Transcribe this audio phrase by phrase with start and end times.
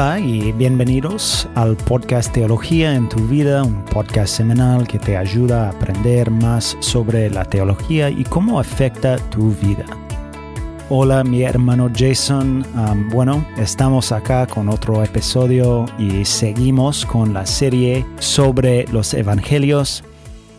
[0.00, 5.66] Hola y bienvenidos al podcast Teología en tu vida, un podcast semanal que te ayuda
[5.66, 9.84] a aprender más sobre la teología y cómo afecta tu vida.
[10.88, 12.64] Hola mi hermano Jason,
[13.12, 20.02] bueno, estamos acá con otro episodio y seguimos con la serie sobre los evangelios.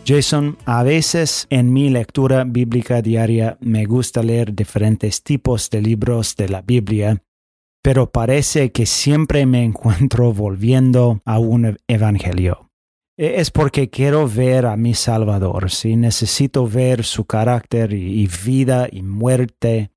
[0.06, 6.36] Jason, a veces en mi lectura bíblica diaria me gusta leer diferentes tipos de libros
[6.36, 7.20] de la Biblia
[7.82, 12.70] pero parece que siempre me encuentro volviendo a un evangelio.
[13.18, 18.88] E, es porque quiero ver a mi Salvador, si necesito ver su carácter y, vida
[18.90, 19.90] y muerte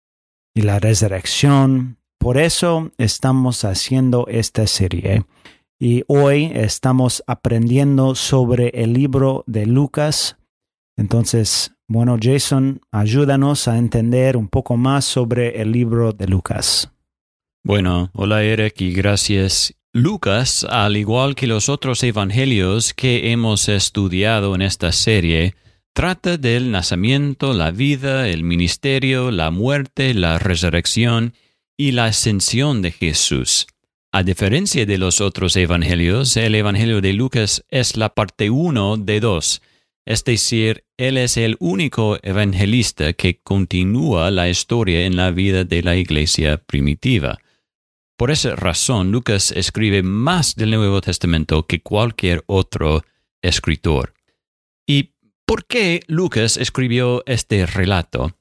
[0.54, 1.98] y la resurrección.
[2.20, 5.26] Por eso estamos haciendo esta serie.
[5.80, 10.38] Y hoy estamos aprendiendo sobre el libro de Lucas.
[10.98, 16.95] Entonces, bueno, Jason, ayúdanos a entender un poco más sobre el libro de Lucas.
[17.68, 19.74] Bueno, hola Eric y gracias.
[19.92, 25.56] Lucas, al igual que los otros evangelios que hemos estudiado en esta serie,
[25.92, 31.34] trata del nacimiento, la vida, el ministerio, la muerte, la resurrección
[31.76, 33.66] y la ascensión de Jesús.
[34.12, 39.20] A diferencia de los otros evangelios, el evangelio de Lucas es la parte uno de
[39.20, 39.64] dos,
[40.06, 45.82] es decir, él es el único evangelista que continúa la historia en la vida de
[45.82, 47.40] la iglesia primitiva.
[48.18, 53.04] Por esa razón, Lucas escribe más del Nuevo Testamento que cualquier otro
[53.42, 54.14] escritor.
[54.88, 55.12] ¿Y
[55.46, 58.38] por qué Lucas escribió este relato?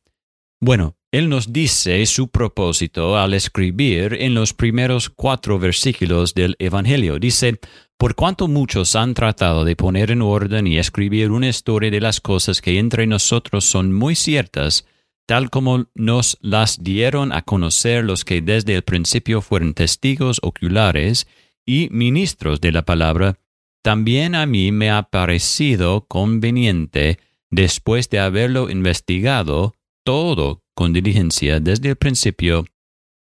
[0.61, 7.19] Bueno, él nos dice su propósito al escribir en los primeros cuatro versículos del Evangelio.
[7.19, 7.58] Dice,
[7.97, 12.20] por cuanto muchos han tratado de poner en orden y escribir una historia de las
[12.20, 14.86] cosas que entre nosotros son muy ciertas,
[15.27, 21.27] tal como nos las dieron a conocer los que desde el principio fueron testigos oculares
[21.67, 23.39] y ministros de la palabra,
[23.83, 27.18] también a mí me ha parecido conveniente,
[27.51, 29.74] después de haberlo investigado
[30.05, 32.67] todo con diligencia desde el principio,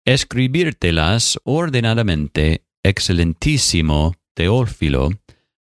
[0.06, 5.12] escribírtelas ordenadamente, excelentísimo Teófilo,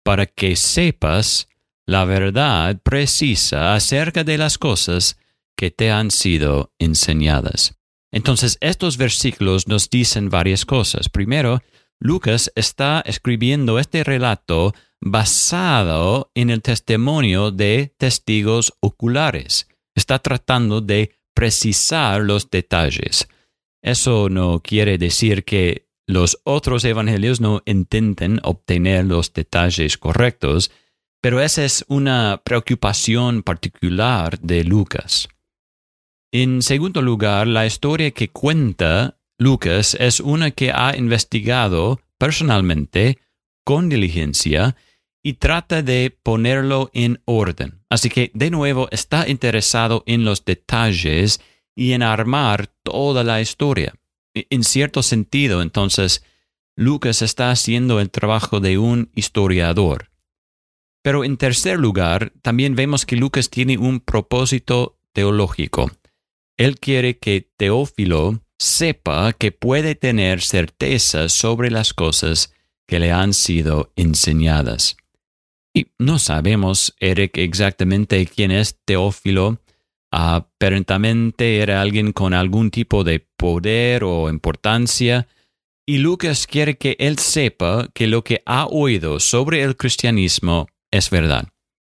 [0.02, 1.48] para que sepas
[1.86, 5.19] la verdad precisa acerca de las cosas
[5.60, 7.78] que te han sido enseñadas.
[8.10, 11.10] Entonces, estos versículos nos dicen varias cosas.
[11.10, 11.60] Primero,
[12.00, 14.72] Lucas está escribiendo este relato
[15.02, 19.68] basado en el testimonio de testigos oculares.
[19.94, 23.28] Está tratando de precisar los detalles.
[23.82, 30.70] Eso no quiere decir que los otros evangelios no intenten obtener los detalles correctos,
[31.20, 35.28] pero esa es una preocupación particular de Lucas.
[36.32, 43.18] En segundo lugar, la historia que cuenta Lucas es una que ha investigado personalmente,
[43.64, 44.76] con diligencia,
[45.24, 47.80] y trata de ponerlo en orden.
[47.90, 51.40] Así que, de nuevo, está interesado en los detalles
[51.74, 53.94] y en armar toda la historia.
[54.32, 56.24] E, en cierto sentido, entonces,
[56.76, 60.10] Lucas está haciendo el trabajo de un historiador.
[61.02, 65.90] Pero en tercer lugar, también vemos que Lucas tiene un propósito teológico.
[66.60, 72.52] Él quiere que Teófilo sepa que puede tener certeza sobre las cosas
[72.86, 74.98] que le han sido enseñadas.
[75.74, 79.62] Y no sabemos, Eric, exactamente quién es Teófilo.
[80.12, 85.28] Aparentemente era alguien con algún tipo de poder o importancia,
[85.86, 91.08] y Lucas quiere que él sepa que lo que ha oído sobre el cristianismo es
[91.08, 91.48] verdad.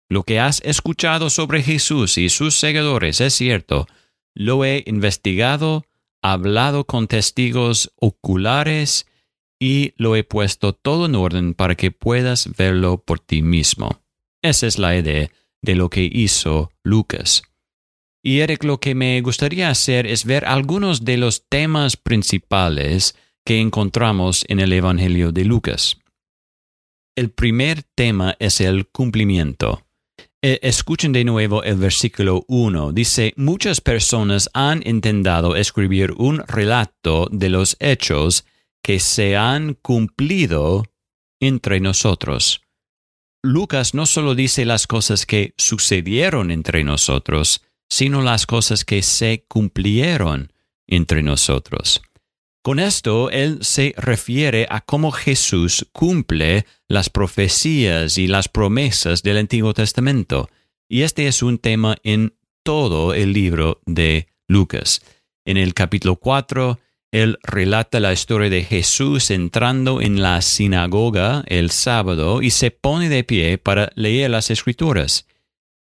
[0.10, 3.88] Lo que has escuchado sobre Jesús y sus seguidores es cierto,
[4.36, 5.86] lo he investigado,
[6.22, 9.06] hablado con testigos oculares
[9.60, 14.02] y lo he puesto todo en orden para que puedas verlo por ti mismo.
[14.42, 15.30] Esa es la idea
[15.62, 17.44] de lo que hizo Lucas.
[18.22, 23.16] Y Eric, lo que me gustaría hacer es ver algunos de los temas principales
[23.46, 25.98] que encontramos en el Evangelio de Lucas.
[27.16, 29.86] El primer tema es el cumplimiento.
[30.46, 32.92] Eh, escuchen de nuevo el versículo 1.
[32.92, 38.44] Dice, muchas personas han intentado escribir un relato de los hechos
[38.84, 40.84] que se han cumplido
[41.40, 42.60] entre nosotros.
[43.42, 49.46] Lucas no solo dice las cosas que sucedieron entre nosotros, sino las cosas que se
[49.48, 50.52] cumplieron
[50.88, 52.02] entre nosotros.
[52.64, 59.38] Con esto, él se refiere a cómo Jesús cumple las profecías y las promesas del
[59.38, 60.50] Antiguo Testamento.
[60.88, 65.02] Y este es un tema en todo el libro de Lucas.
[65.44, 66.80] En el capítulo 4,
[67.12, 73.10] él relata la historia de Jesús entrando en la sinagoga el sábado y se pone
[73.10, 75.28] de pie para leer las escrituras.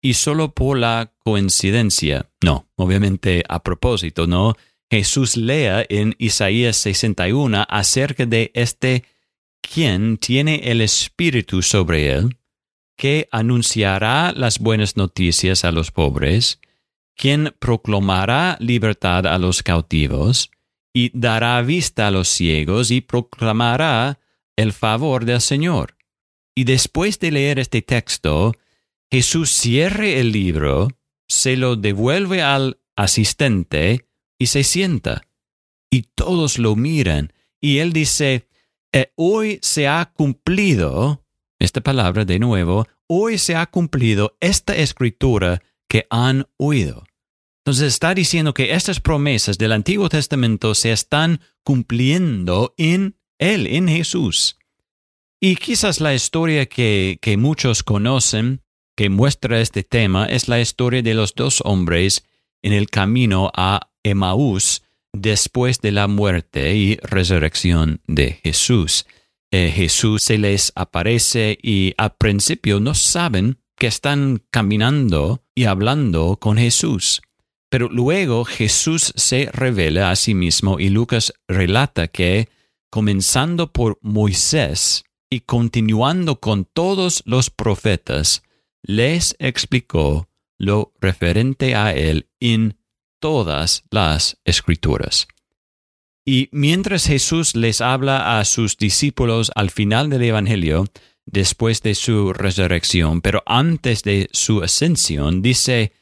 [0.01, 4.55] Y solo por la coincidencia, no, obviamente a propósito, no,
[4.91, 9.05] Jesús lea en Isaías 61 acerca de este
[9.61, 12.37] quien tiene el Espíritu sobre él,
[12.97, 16.59] que anunciará las buenas noticias a los pobres,
[17.15, 20.51] quien proclamará libertad a los cautivos,
[20.93, 24.19] y dará vista a los ciegos y proclamará
[24.57, 25.95] el favor del Señor.
[26.53, 28.51] Y después de leer este texto,
[29.09, 30.89] Jesús cierre el libro,
[31.29, 34.10] se lo devuelve al asistente
[34.41, 35.21] y se sienta.
[35.91, 37.31] Y todos lo miran.
[37.61, 38.47] Y él dice,
[38.91, 41.23] eh, hoy se ha cumplido,
[41.59, 47.03] esta palabra de nuevo, hoy se ha cumplido esta escritura que han oído.
[47.59, 53.87] Entonces está diciendo que estas promesas del Antiguo Testamento se están cumpliendo en Él, en
[53.87, 54.57] Jesús.
[55.39, 58.63] Y quizás la historia que, que muchos conocen,
[58.97, 62.25] que muestra este tema, es la historia de los dos hombres
[62.63, 64.83] en el camino a Emaús
[65.13, 69.05] después de la muerte y resurrección de Jesús.
[69.51, 76.37] Eh, Jesús se les aparece y al principio no saben que están caminando y hablando
[76.39, 77.21] con Jesús.
[77.69, 82.49] Pero luego Jesús se revela a sí mismo y Lucas relata que,
[82.89, 88.43] comenzando por Moisés y continuando con todos los profetas,
[88.83, 90.27] les explicó
[90.57, 92.77] lo referente a él en
[93.21, 95.29] todas las escrituras.
[96.25, 100.85] Y mientras Jesús les habla a sus discípulos al final del Evangelio,
[101.25, 105.93] después de su resurrección, pero antes de su ascensión, dice,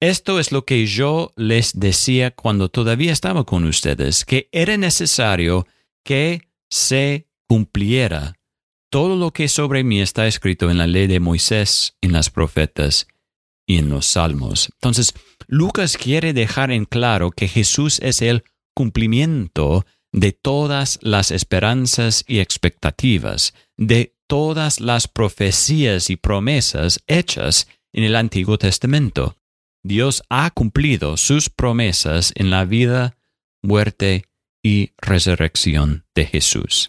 [0.00, 5.66] esto es lo que yo les decía cuando todavía estaba con ustedes, que era necesario
[6.04, 8.34] que se cumpliera
[8.90, 13.06] todo lo que sobre mí está escrito en la ley de Moisés, en las profetas
[13.66, 14.70] y en los salmos.
[14.74, 15.14] Entonces,
[15.46, 18.44] Lucas quiere dejar en claro que Jesús es el
[18.74, 28.04] cumplimiento de todas las esperanzas y expectativas, de todas las profecías y promesas hechas en
[28.04, 29.36] el Antiguo Testamento.
[29.84, 33.16] Dios ha cumplido sus promesas en la vida,
[33.62, 34.26] muerte
[34.62, 36.88] y resurrección de Jesús.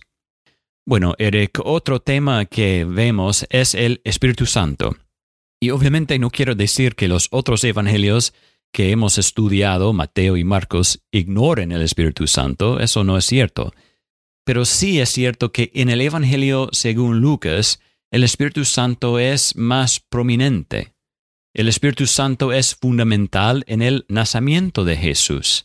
[0.86, 4.98] Bueno, Eric, otro tema que vemos es el Espíritu Santo.
[5.64, 8.34] Y obviamente no quiero decir que los otros evangelios
[8.74, 13.74] que hemos estudiado, Mateo y Marcos, ignoren el Espíritu Santo, eso no es cierto.
[14.44, 17.80] Pero sí es cierto que en el Evangelio según Lucas,
[18.12, 20.96] el Espíritu Santo es más prominente.
[21.54, 25.64] El Espíritu Santo es fundamental en el nacimiento de Jesús.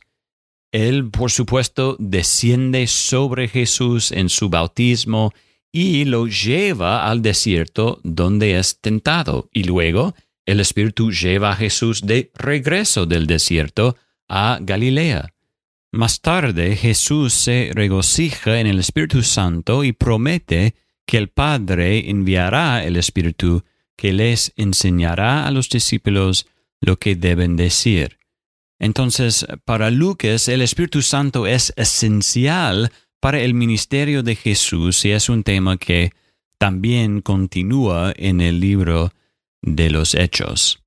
[0.71, 5.33] Él, por supuesto, desciende sobre Jesús en su bautismo
[5.73, 9.49] y lo lleva al desierto donde es tentado.
[9.53, 10.15] Y luego
[10.47, 13.97] el Espíritu lleva a Jesús de regreso del desierto
[14.29, 15.35] a Galilea.
[15.93, 20.75] Más tarde Jesús se regocija en el Espíritu Santo y promete
[21.07, 23.65] que el Padre enviará el Espíritu
[23.97, 26.47] que les enseñará a los discípulos
[26.81, 28.19] lo que deben decir.
[28.79, 35.29] Entonces, para Lucas, el Espíritu Santo es esencial para el ministerio de Jesús y es
[35.29, 36.13] un tema que
[36.59, 39.13] también continúa en el libro
[39.63, 40.83] de los Hechos.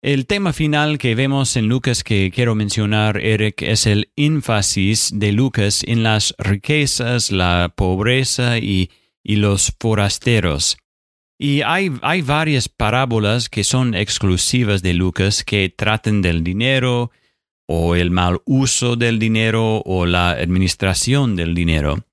[0.00, 5.32] El tema final que vemos en Lucas que quiero mencionar, Eric, es el énfasis de
[5.32, 8.90] Lucas en las riquezas, la pobreza y,
[9.24, 10.78] los forasteros.
[11.38, 17.10] Y hay, hay varias parábolas que son exclusivas de Lucas que tratan del dinero,
[17.68, 22.04] o el mal uso del dinero o la administración del dinero.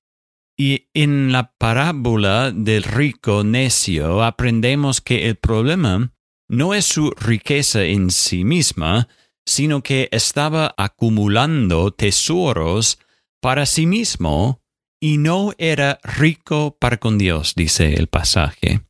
[0.58, 6.12] Y en la parábola del rico necio aprendemos que el problema
[6.48, 9.08] no es su riqueza en sí misma,
[9.46, 12.98] sino que estaba acumulando tesoros
[13.40, 14.62] para sí mismo
[15.00, 18.86] y no era rico para con Dios, dice el pasaje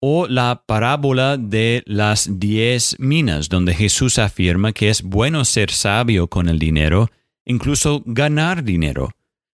[0.00, 6.28] o la parábola de las diez minas, donde Jesús afirma que es bueno ser sabio
[6.28, 7.10] con el dinero,
[7.44, 9.10] incluso ganar dinero.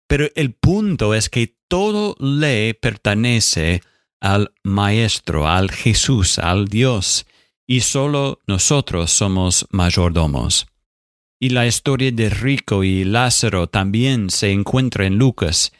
[0.07, 3.81] Pero el punto es que todo le pertenece
[4.19, 7.25] al Maestro, al Jesús, al Dios,
[7.67, 10.67] y solo nosotros somos mayordomos.
[11.39, 15.71] Y la historia de Rico y Lázaro también se encuentra en Lucas,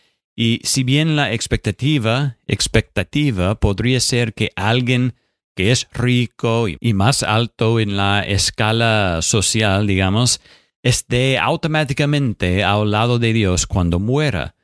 [0.42, 5.14] y si bien la expectativa, expectativa podría ser que alguien
[5.56, 10.42] que es rico y más alto en la escala social, digamos,
[10.82, 14.56] esté automáticamente al lado de Dios cuando muera.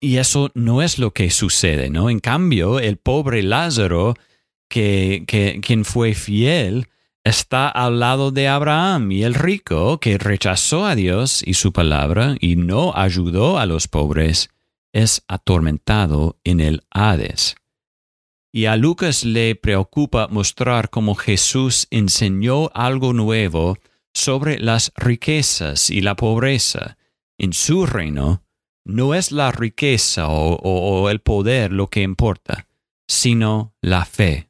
[0.00, 2.10] Y eso no es lo que sucede, ¿no?
[2.10, 4.16] En cambio, el pobre Lázaro,
[4.68, 6.88] que, que, quien fue fiel,
[7.22, 12.34] está al lado de Abraham y el rico, que rechazó a Dios y su palabra
[12.40, 14.50] y no ayudó a los pobres,
[14.92, 17.56] es atormentado en el Hades.
[18.52, 23.78] Y a Lucas le preocupa mostrar cómo Jesús enseñó algo nuevo
[24.12, 26.98] sobre las riquezas y la pobreza.
[27.38, 28.42] En su reino
[28.84, 32.66] no es la riqueza o, el poder lo que importa,
[33.08, 34.48] sino la fe.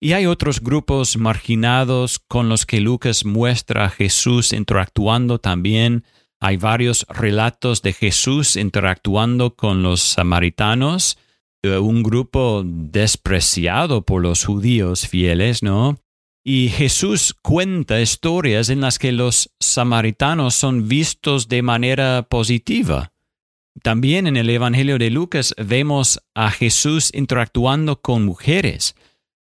[0.00, 6.04] Y hay otros grupos marginados con los que Lucas muestra a Jesús interactuando también.
[6.40, 11.18] Hay varios relatos de Jesús interactuando con los samaritanos,
[11.62, 15.98] eh, un grupo despreciado por los judíos fieles, ¿no?
[16.42, 23.12] Y Jesús cuenta historias en las que los samaritanos son vistos de manera positiva.
[23.82, 28.96] También en el Evangelio de Lucas vemos a Jesús interactuando con mujeres,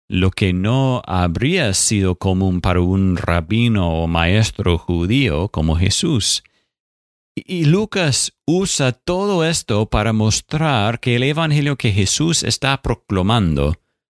[0.09, 6.43] lo que no habría sido común para un rabino o maestro judío como Jesús.
[7.45, 13.75] Y Lucas usa todo esto para mostrar que el Evangelio que Jesús está proclamando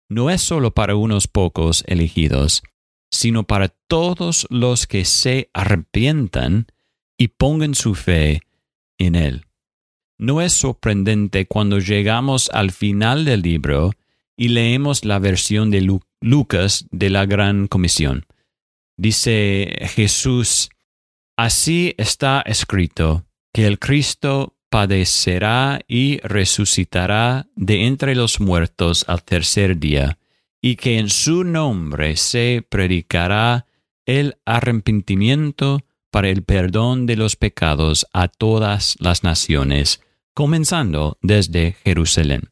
[0.10, 2.64] no es solo para unos pocos elegidos,
[3.12, 6.68] sino para todos los que se arrepientan
[7.18, 8.42] y pongan su fe
[8.98, 9.46] en Él.
[10.18, 13.92] No es sorprendente cuando llegamos al final del libro
[14.38, 18.26] y leemos la versión de Lucas de la Gran Comisión.
[18.98, 20.70] Dice Jesús,
[21.42, 29.80] Así está escrito, que el Cristo padecerá y resucitará de entre los muertos al tercer
[29.80, 30.20] día,
[30.62, 33.66] y que en su nombre se predicará
[34.06, 40.00] el arrepentimiento para el perdón de los pecados a todas las naciones,
[40.36, 42.52] comenzando desde Jerusalén.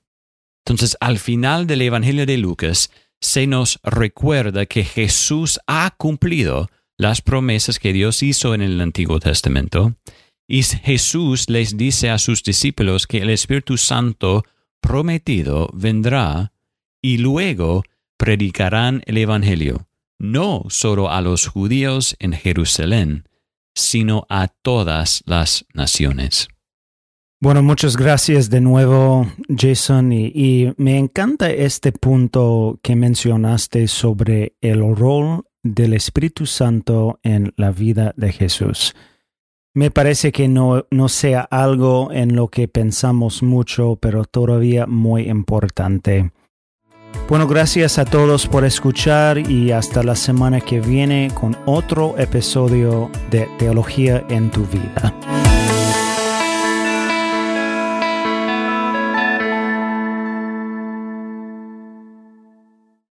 [0.65, 2.89] Entonces, al final del Evangelio de Lucas,
[3.21, 9.19] se nos recuerda que Jesús ha cumplido las promesas que Dios hizo en el Antiguo
[9.19, 9.95] Testamento,
[10.47, 14.43] y Jesús les dice a sus discípulos que el Espíritu Santo
[14.81, 16.51] prometido vendrá
[17.01, 17.83] y luego
[18.17, 19.87] predicarán el Evangelio,
[20.19, 23.23] no solo a los judíos en Jerusalén,
[23.73, 26.49] sino a todas las naciones.
[27.41, 34.81] Bueno, muchas gracias de nuevo, Jason, y, me encanta este punto que mencionaste sobre el
[34.97, 38.95] rol del Espíritu Santo en la vida de Jesús.
[39.73, 45.29] Me parece que no, no sea algo en lo que pensamos mucho, pero todavía muy
[45.29, 46.31] importante.
[47.27, 53.09] Bueno, gracias a todos por escuchar y hasta la semana que viene con otro episodio
[53.29, 55.38] de Teología en tu vida.